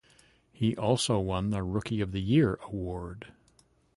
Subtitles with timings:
[0.51, 3.33] He also won the Rookie of the Year award.